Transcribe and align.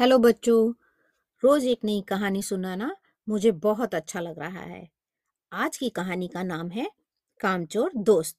Hello 0.00 0.18
बच्चों, 0.18 0.72
रोज 1.44 1.64
एक 1.64 1.84
नई 1.84 2.00
कहानी 2.00 2.42
सुनाना 2.42 2.96
मुझे 3.28 3.50
बहुत 3.52 3.94
अच्छा 3.94 4.20
लग 4.20 4.38
रहा 4.38 4.60
है। 4.60 4.88
आज 5.52 5.76
की 5.76 5.90
कहानी 5.90 6.28
का 6.28 6.42
नाम 6.42 6.70
है 6.70 6.90
कामचोर 7.40 7.90
दोस्त। 7.96 8.38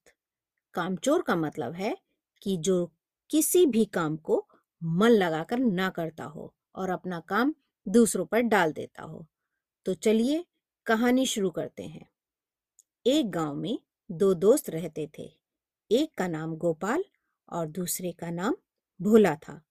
कामचोर 0.74 1.22
का 1.22 1.36
मतलब 1.36 1.74
है 1.74 1.98
कि 2.42 2.58
जो 2.58 2.92
किसी 3.30 3.66
भी 3.66 3.86
काम 3.86 4.18
को 4.18 4.48
मन 4.84 5.10
लगाकर 5.10 5.60
ना 5.60 5.90
करता 5.90 6.24
हो 6.24 6.56
और 6.76 6.90
अपना 6.90 7.20
काम 7.20 7.56
दूसरों 7.88 8.26
पर 8.26 8.42
डाल 8.42 8.74
देता 8.74 9.04
हो। 9.04 9.28
तो 9.86 9.94
चलिए 9.94 10.46
कहानी 10.86 11.26
शुरू 11.26 11.50
करते 11.50 11.84
हैं। 11.84 12.10
एक 13.06 13.32
गाँव 13.32 13.56
में 13.56 13.80
दो 14.12 14.34
दोस्त 14.34 14.70
रहते 14.70 15.10
थे। 15.18 15.32
एक 15.92 16.14
का 16.18 16.28
नाम 16.28 16.56
गोपाल 16.56 17.06
और 17.50 17.68
दूसरे 17.68 18.12
का 18.12 18.30
नाम 18.30 18.56
भोला 19.02 19.36
था। 19.36 19.62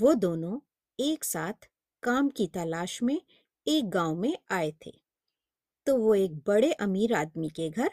वो 0.00 0.14
दोनों 0.14 0.60
एक 1.00 1.24
साथ 1.24 1.52
काम 2.02 2.28
की 2.28 2.46
तलाश 2.46 3.02
में 3.02 3.20
एक 3.66 3.90
गाँव 3.90 4.14
में 4.14 4.38
आए 4.50 4.74
थे। 4.86 4.92
तो 5.86 5.96
वो 5.96 6.14
एक 6.14 6.34
बड़े 6.34 6.72
अमीर 6.72 7.14
आदमी 7.14 7.48
के 7.48 7.70
घर 7.70 7.90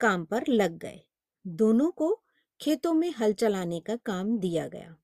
काम 0.00 0.24
पर 0.24 0.44
लग 0.48 0.78
गए। 0.78 1.00
दोनों 1.46 1.90
को 1.90 2.22
खेतों 2.60 2.94
में 2.94 3.10
हल 3.10 3.32
चलाने 3.32 3.80
का 3.80 3.96
काम 3.96 4.38
दिया 4.38 4.68
गया। 4.68 4.96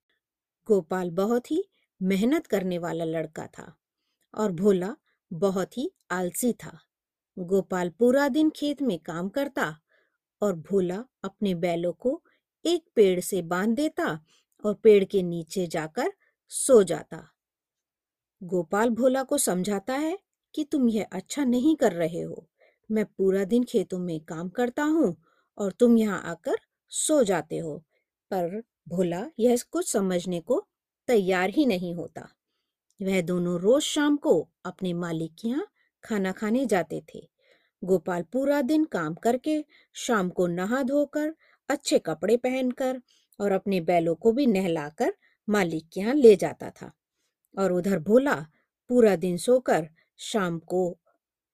गोपाल 0.67 1.11
बहुत 1.11 1.51
ही 1.51 1.65
मेहनत 2.03 2.47
करने 2.47 2.79
वाला 2.79 3.05
लड़का 3.05 3.47
था 3.47 3.77
और 4.35 4.53
भोला 4.53 4.97
बहुत 5.33 5.79
ही 5.79 5.93
आलसी 6.11 6.53
था। 6.53 6.79
गोपाल 7.39 7.91
पूरा 7.91 8.29
दिन 8.29 8.51
खेत 8.51 8.83
में 8.83 8.99
काम 8.99 9.29
करता 9.29 9.81
और 10.43 10.55
भोला 10.55 11.05
अपने 11.25 11.55
बैलों 11.55 11.93
को 11.93 12.23
एक 12.65 12.85
पेड़ 12.95 13.21
से 13.21 13.43
बाँध 13.43 13.77
देता 13.77 14.25
और 14.65 14.75
पेड़ 14.75 15.05
के 15.05 15.23
नीचे 15.23 15.67
जाकर 15.67 16.13
सो 16.49 16.83
जाता। 16.83 17.29
गोपाल 18.43 18.91
भोला 18.91 19.23
को 19.23 19.39
समझाता 19.39 19.95
है 19.95 20.19
कि 20.55 20.65
तुम 20.65 20.89
यह 20.89 21.07
अच्छा 21.13 21.45
नहीं 21.45 21.77
कर 21.77 21.93
रहे 21.93 22.21
हो। 22.21 22.47
मैं 22.91 23.05
पूरा 23.05 23.45
दिन 23.45 23.65
खेतों 23.65 23.99
में 23.99 24.21
काम 24.21 24.49
करता 24.49 24.83
हूँ 24.83 25.17
और 25.59 25.73
तुम 25.73 25.99
यहाँ 25.99 26.23
आकर 26.25 26.57
सो 26.89 27.23
जाते 27.25 27.59
हो। 27.59 27.77
पर 28.31 28.63
भोला 28.89 29.27
यह 29.39 29.59
कुछ 29.71 29.93
समझने 29.93 30.41
को 30.41 30.67
तैयार 31.09 31.51
ही 31.51 31.67
नहीं 31.67 31.95
होता। 31.95 32.29
वह 33.03 33.21
दोनों 33.23 33.59
रोज 33.61 33.83
शाम 33.83 34.17
को 34.17 34.49
अपने 34.65 34.93
मालिक 34.93 35.35
के 35.35 35.49
यहाँ 35.49 35.67
खाना 36.05 36.33
खाने 36.33 36.67
जाते 36.67 37.03
थे। 37.15 37.29
गोपाल 37.85 38.23
पूरा 38.23 38.63
दिन 38.63 38.85
काम 38.85 39.15
करके 39.15 39.65
शाम 39.95 40.29
को 40.29 40.47
नहा 40.47 40.83
धोकर, 40.83 41.35
अच्छे 41.69 41.99
कपड़े 41.99 42.37
पहनकर 42.37 43.01
और 43.41 43.53
अपने 43.53 43.81
बैलों 43.81 44.15
को 44.15 44.33
भी 44.33 44.47
नहलाकर 44.47 45.15
मालिक 45.49 45.89
के 45.93 46.01
यहाँ 46.01 46.15
ले 46.15 46.37
जाता 46.37 46.71
था। 46.71 46.93
और 47.59 47.73
उधर 47.73 47.99
भोला 47.99 48.47
पूरा 48.89 49.17
दिन 49.17 49.37
सोकर 49.37 49.89
शाम 50.17 50.59
को 50.59 50.99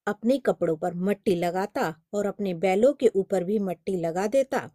अपने 0.07 0.39
कपड़ों 0.39 0.77
पर 0.77 0.95
मट्टी 0.95 1.35
लगाता 1.35 1.95
और 2.13 2.27
अपने 2.27 2.55
बैलों 2.55 2.93
के 2.93 3.09
ऊपर 3.09 3.45
भी 3.45 3.59
मट्टी 3.59 3.97
लगा 3.97 4.27
देता, 4.27 4.71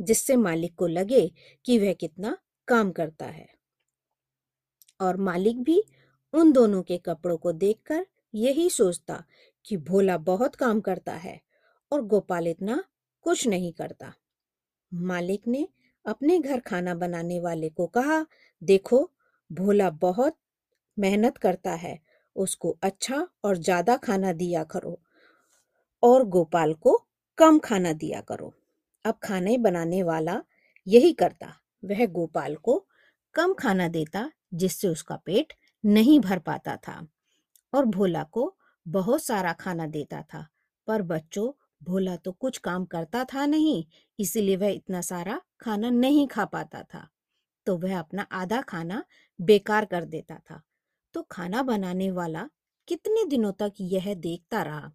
जिससे 0.00 0.36
मालिक 0.36 0.74
को 0.74 0.86
लगे 0.86 1.32
कि 1.64 1.78
वह 1.78 1.92
कितना 1.92 2.38
काम 2.68 2.90
करता 2.90 3.26
है। 3.26 3.48
और 5.00 5.16
मालिक 5.16 5.62
भी 5.62 5.84
उन 6.32 6.52
दोनों 6.52 6.82
के 6.82 6.98
कपड़ों 6.98 7.36
को 7.36 7.52
देखकर 7.52 8.06
यही 8.34 8.70
सोचता 8.70 9.24
कि 9.64 9.76
भोला 9.76 10.16
बहुत 10.18 10.54
काम 10.54 10.80
करता 10.80 11.12
है 11.12 11.40
और 11.92 12.02
गोपाल 12.02 12.48
इतना 12.48 12.84
कुछ 13.22 13.46
नहीं 13.46 13.72
करता। 13.72 14.12
मालिक 14.94 15.48
ने 15.48 15.68
अपने 16.06 16.38
घर 16.38 16.60
खाना 16.60 16.94
बनाने 16.94 17.40
वाले 17.40 17.68
को 17.68 17.86
कहा, 17.86 18.26
देखो, 18.62 19.10
भोला 19.52 19.90
बहुत 19.90 20.38
मेहनत 20.98 21.38
करता 21.38 21.72
है, 21.74 21.98
उसको 22.36 22.76
अच्छा 22.82 23.26
और 23.44 23.56
ज़्यादा 23.58 23.96
खाना 23.96 24.32
दिया 24.32 24.64
करो 24.64 24.98
और 26.02 26.24
गोपाल 26.24 26.74
को 26.74 26.96
कम 27.38 27.58
खाना 27.58 27.92
दिया 27.92 28.20
करो। 28.20 28.52
अब 29.04 29.18
खाने 29.22 29.56
बनाने 29.58 30.02
वाला 30.02 30.42
यही 30.86 31.12
करता, 31.12 31.54
वह 31.82 32.06
गोपाल 32.06 32.54
को 32.56 32.86
कम 33.34 33.52
खाना 33.54 33.88
देता, 33.88 34.30
जिससे 34.54 34.88
उसका 34.88 35.16
पेट 35.16 35.52
नहीं 35.84 36.18
भर 36.20 36.38
पाता 36.38 36.76
था 36.76 37.06
और 37.72 37.84
भोला 37.84 38.22
को 38.22 38.54
बहुत 38.86 39.22
सारा 39.24 39.52
खाना 39.52 39.86
देता 39.86 40.22
था। 40.22 40.46
पर 40.88 41.02
बच्चों, 41.02 41.50
भोला 41.82 42.16
तो 42.16 42.32
कुछ 42.32 42.58
काम 42.58 42.84
करता 42.84 43.24
था 43.24 43.46
नहीं, 43.46 43.84
इसीलिए 44.18 44.56
वह 44.56 44.68
इतना 44.68 45.00
सारा 45.00 45.40
खाना 45.60 45.90
नहीं 45.90 46.26
खा 46.26 46.44
पाता 46.44 46.82
था। 46.82 47.08
तो 47.66 47.76
वह 47.78 47.98
अपना 47.98 48.26
आधा 48.32 48.60
खाना 48.60 49.02
बेकार 49.40 49.84
कर 49.84 50.04
देता 50.04 50.36
था। 50.50 50.62
तो 51.14 51.22
खाना 51.22 51.62
बनाने 51.62 52.10
वाला 52.10 52.48
कितने 52.88 53.24
दिनों 53.24 53.52
तक 53.52 53.72
यह 53.80 54.14
देखता 54.14 54.62
रहा 54.62 54.92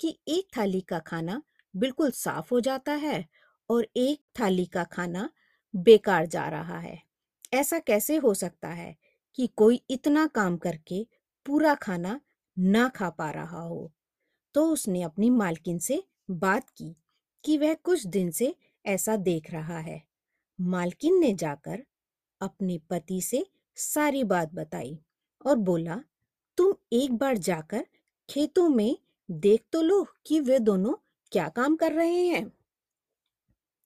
कि 0.00 0.18
एक 0.28 0.48
थाली 0.56 0.80
का 0.80 0.98
खाना 0.98 1.42
बिल्कुल 1.74 2.10
साफ़ 2.10 2.50
हो 2.50 2.60
जाता 2.60 2.92
है 2.92 3.24
और 3.70 3.88
एक 3.96 4.22
थाली 4.40 4.66
का 4.66 4.84
खाना 4.84 5.28
बेकार 5.74 6.26
जा 6.26 6.48
रहा 6.48 6.78
है। 6.78 6.98
ऐसा 7.54 7.78
कैसे 7.78 8.16
हो 8.16 8.34
सकता 8.34 8.68
है 8.68 8.96
कि 9.34 9.46
कोई 9.56 9.80
इतना 9.90 10.26
काम 10.26 10.56
करके 10.56 11.06
पूरा 11.46 11.74
खाना 11.74 12.20
ना 12.58 12.88
खा 12.88 13.10
पा 13.10 13.30
रहा 13.30 13.60
हो? 13.62 13.92
तो 14.54 14.66
उसने 14.66 15.02
अपनी 15.02 15.30
मालकिन 15.30 15.78
से 15.78 16.02
बात 16.30 16.70
की 16.70 16.96
कि 17.44 17.58
वह 17.58 17.74
कुछ 17.74 18.06
दिन 18.06 18.30
से 18.30 18.54
ऐसा 18.86 19.16
देख 19.16 19.50
रहा 19.50 19.78
है। 19.78 20.02
मालकिन 20.58 21.20
ने 21.20 21.32
जाकर 21.34 21.84
अपने 22.40 22.78
पति 22.90 23.20
से 23.22 23.46
सारी 23.76 24.24
बात 24.24 24.54
बताई। 24.54 24.98
और 25.46 25.56
बोला, 25.56 26.00
तुम 26.56 26.74
एक 26.92 27.12
बार 27.12 27.38
जाकर 27.38 27.86
खेतों 28.30 28.68
में 28.68 28.98
देख 29.30 29.64
तो 29.72 29.82
लो 29.82 30.06
कि 30.26 30.40
वे 30.40 30.58
दोनों 30.58 30.94
क्या 31.32 31.48
काम 31.48 31.76
कर 31.76 31.92
रहे 31.92 32.26
हैं। 32.26 32.52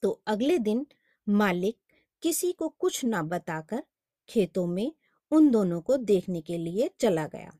तो 0.03 0.23
अगले 0.27 0.59
दिन 0.59 0.87
मालिक 1.29 1.79
किसी 2.23 2.53
को 2.53 2.69
कुछ 2.69 3.05
ना 3.05 3.23
बताकर 3.23 3.83
खेतों 4.29 4.67
में 4.67 4.93
उन 5.31 5.51
दोनों 5.51 5.81
को 5.81 5.97
देखने 5.97 6.41
के 6.41 6.59
लिए 6.59 6.91
चला 7.01 7.27
गया। 7.27 7.53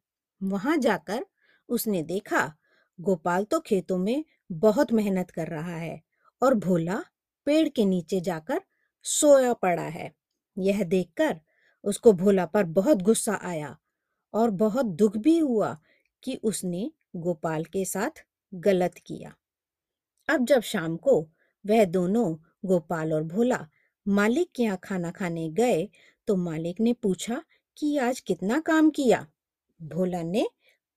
वहाँ 0.43 0.77
जाकर 0.77 1.27
उसने 1.69 2.03
देखा, 2.03 2.55
गोपाल 3.01 3.45
तो 3.45 3.61
खेतों 3.61 3.99
में 3.99 4.25
बहुत 4.53 4.93
मेहनत 4.93 5.31
कर 5.31 5.49
रहा 5.49 5.77
है 5.77 6.03
और 6.43 6.55
भोला 6.55 7.03
पेड़ 7.45 7.69
के 7.69 7.85
नीचे 7.85 8.21
जाकर 8.21 8.61
सोया 9.03 9.53
पड़ा 9.53 9.83
है। 9.83 10.15
यह 10.59 10.85
देखकर 10.85 11.41
उसको 11.85 12.13
भोला 12.13 12.47
पर 12.47 12.65
बहुत 12.65 13.03
गुस्सा 13.03 13.39
आया 13.43 13.77
और 14.37 14.51
बहुत 14.51 14.87
दुख 14.87 15.17
भी 15.17 15.39
हुआ 15.39 15.77
कि 16.23 16.35
उसने 16.43 16.91
गोपाल 17.17 17.65
के 17.65 17.85
साथ 17.85 18.25
गलत 18.55 18.95
किया। 19.07 19.35
अब 20.29 20.45
जब 20.45 20.61
शाम 20.63 20.97
को 20.97 21.21
वह 21.65 21.85
दोनों 21.85 22.35
गोपाल 22.65 23.13
और 23.13 23.23
भोला 23.23 23.67
मालिक 24.07 24.51
के 24.55 24.63
यहाँ 24.63 24.79
खाना 24.85 25.11
खाने 25.11 25.49
गए 25.51 25.89
तो 26.29 26.37
मालिक 26.37 26.81
ने 26.81 26.93
पूछा 26.93 27.43
कि 27.77 27.97
आज 27.99 28.21
कितना 28.21 28.61
काम 28.61 28.91
किया? 28.91 29.27
भोला 29.81 30.23
ने 30.23 30.47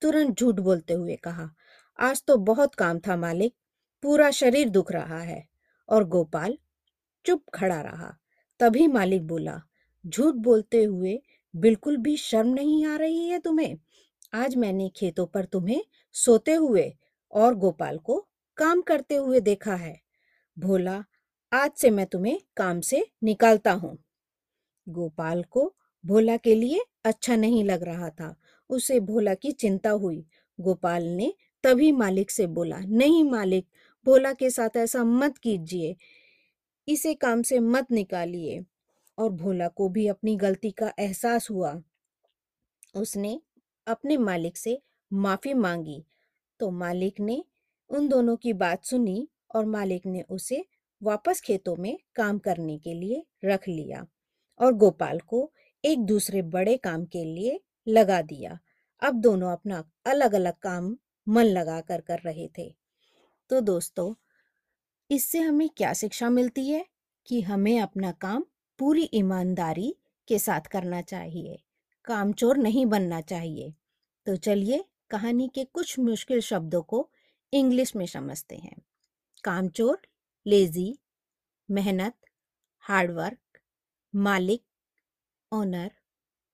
तुरंत 0.02 0.38
झूठ 0.38 0.54
बोलते 0.54 0.94
हुए 0.94 1.16
कहा, 1.16 1.48
आज 1.98 2.22
तो 2.24 2.36
बहुत 2.36 2.74
काम 2.74 2.98
था 2.98 3.16
मालिक, 3.16 3.54
पूरा 4.02 4.30
शरीर 4.30 4.68
दुख 4.68 4.92
रहा 4.92 5.18
है। 5.18 5.44
और 5.88 6.04
गोपाल 6.04 6.56
चुप 7.24 7.42
खड़ा 7.54 7.80
रहा। 7.80 8.14
तभी 8.60 8.86
मालिक 8.86 9.26
बोला, 9.26 9.60
झूठ 10.04 10.34
बोलते 10.34 10.84
हुए 10.84 11.20
बिल्कुल 11.54 11.96
भी 11.96 12.16
शर्म 12.16 12.48
नहीं 12.48 12.86
आ 12.86 12.96
रही 12.96 13.28
है 13.28 13.38
तुम्हें? 13.38 13.78
आज 14.34 14.56
मैंने 14.56 14.88
खेतों 14.88 15.26
पर 15.26 15.44
तुम्हें 15.44 15.82
सोते 16.12 16.54
हुए 16.54 16.94
और 17.32 17.54
गोपाल 17.54 17.98
को 17.98 18.28
काम 18.56 18.80
करते 18.80 19.14
हुए 19.14 19.40
देखा 19.40 19.74
है। 19.74 20.00
भोला, 20.58 21.04
आज 21.52 21.70
से 21.76 21.90
मैं 21.90 22.06
तुम्हें 22.06 22.40
काम 22.56 22.80
से 22.80 23.06
निकालता 23.22 23.72
हूँ। 23.72 23.98
गोपाल 24.88 25.42
को 25.42 25.74
भोला 26.06 26.36
के 26.36 26.54
लिए 26.54 26.80
अच्छा 27.04 27.36
नहीं 27.36 27.64
लग 27.64 27.82
रहा 27.82 28.10
था। 28.10 28.36
उसे 28.70 29.00
भोला 29.00 29.34
की 29.34 29.52
चिंता 29.52 29.90
हुई। 29.90 30.26
गोपाल 30.60 31.02
ने 31.02 31.34
तभी 31.64 31.92
मालिक 31.92 32.30
से 32.30 32.46
बोला, 32.46 32.78
नहीं 32.78 33.24
मालिक, 33.24 33.66
भोला 34.06 34.32
के 34.32 34.50
साथ 34.50 34.76
ऐसा 34.76 35.04
मत 35.04 35.38
कीजिए। 35.38 35.96
इसे 36.88 37.14
काम 37.14 37.42
से 37.42 37.60
मत 37.60 37.86
निकालिए। 37.90 38.64
और 39.20 39.30
भोला 39.30 39.68
को 39.68 39.88
भी 39.88 40.06
अपनी 40.06 40.36
गलती 40.36 40.70
का 40.70 40.92
एहसास 40.98 41.50
हुआ। 41.50 41.82
उसने 42.94 43.40
अपने 43.86 44.16
मालिक 44.16 44.56
से 44.56 44.82
माफ़ी 45.12 45.54
मांगी। 45.54 46.04
तो 46.60 46.70
मालिक 46.70 47.20
ने 47.20 47.44
उन 47.90 48.08
दोनों 48.08 48.36
की 48.36 48.52
बात 48.52 48.84
सुनी 48.84 49.28
और 49.54 49.64
मालिक 49.66 50.06
ने 50.06 50.22
उसे 50.22 50.64
वापस 51.02 51.40
खेतों 51.40 51.76
में 51.76 51.98
काम 52.14 52.38
करने 52.38 52.78
के 52.78 52.94
लिए 52.94 53.24
रख 53.44 53.68
लिया 53.68 54.06
और 54.60 54.72
गोपाल 54.72 55.20
को 55.20 55.50
एक 55.84 56.04
दूसरे 56.04 56.42
बड़े 56.42 56.76
काम 56.76 57.04
के 57.04 57.24
लिए 57.24 57.60
लगा 57.88 58.22
दिया। 58.22 58.58
अब 59.02 59.14
दोनों 59.14 59.52
अपना 59.52 59.84
अलग 60.06 60.34
अलग 60.34 60.52
काम 60.52 60.96
मन 61.28 61.44
लगा 61.44 61.80
कर 61.80 62.00
कर 62.00 62.18
रहे 62.18 62.48
थे। 62.58 62.74
तो 63.50 63.60
दोस्तों, 63.60 64.14
इससे 65.10 65.38
हमें 65.38 65.68
क्या 65.68 65.92
शिक्षा 65.92 66.30
मिलती 66.30 66.68
है 66.68 66.86
कि 67.26 67.40
हमें 67.40 67.80
अपना 67.80 68.12
काम 68.12 68.44
पूरी 68.80 69.10
ईमानदारी 69.14 69.96
के 70.28 70.38
साथ 70.38 70.60
करना 70.60 71.02
चाहिए, 71.02 71.58
कामचोर 72.04 72.56
नहीं 72.56 72.86
बनना 72.86 73.20
चाहिए। 73.20 73.74
तो 74.26 74.36
चलिए 74.36 74.84
कहानी 75.10 75.48
के 75.48 75.64
कुछ 75.64 75.98
मुश्किल 75.98 76.40
शब्दों 76.40 76.82
को 76.82 77.10
इंग्लिश 77.52 77.96
में 77.96 78.06
समझते 78.06 78.56
हैं। 78.56 78.76
कामचोर, 79.44 80.00
लेजी, 80.46 80.98
मेहनत 81.68 82.14
हार्डवर्क 82.80 83.38
मालिक, 84.14 84.64
ओनर, 85.52 85.90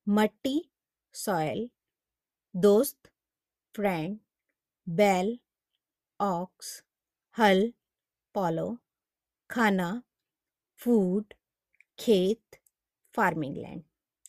मट्टी, 0.07 0.71
सॉयल, 1.13 1.69
दोस्त, 2.55 3.11
फ्रेंड, 3.75 4.19
बैल, 4.89 5.39
ऑक्स, 6.21 6.83
हल, 7.37 7.73
पॉलो, 8.35 8.77
खाना, 9.49 10.03
फ़ूड 10.79 11.33
खेत 11.99 12.55
फ़ार्मिंग 13.13 13.57
लैंड। 13.57 13.83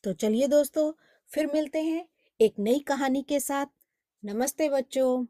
तो 0.05 0.13
चलिए 0.13 0.49
दोस्तों, 0.49 0.93
फिर 1.29 1.47
मिलते 1.47 1.83
हैं 1.83 2.09
एक 2.41 2.55
नई 2.59 2.79
कहानी 2.79 3.23
के 3.23 3.41
साथ। 3.41 3.67
नमस्ते 4.25 4.69
बच्चों। 4.69 5.27